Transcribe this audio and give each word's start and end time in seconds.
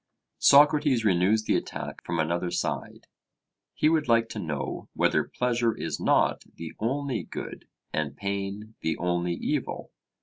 Socrates 0.39 1.05
renews 1.05 1.43
the 1.43 1.55
attack 1.55 2.03
from 2.03 2.17
another 2.19 2.49
side: 2.49 3.05
he 3.75 3.87
would 3.87 4.07
like 4.07 4.29
to 4.29 4.39
know 4.39 4.89
whether 4.95 5.23
pleasure 5.23 5.77
is 5.77 5.99
not 5.99 6.43
the 6.55 6.73
only 6.79 7.21
good, 7.21 7.67
and 7.93 8.17
pain 8.17 8.73
the 8.81 8.97
only 8.97 9.33
evil? 9.35 9.91